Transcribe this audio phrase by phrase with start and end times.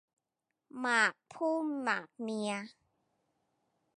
[0.79, 2.53] หมากผู้หมากเมีย